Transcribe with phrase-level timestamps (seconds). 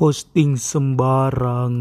[0.00, 1.76] posting sembarang.